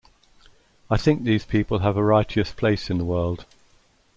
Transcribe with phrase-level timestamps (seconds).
[0.89, 3.45] I think these people have a righteous place in the world.